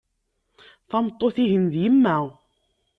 [0.89, 2.17] Tameṭṭut ihin d yemma.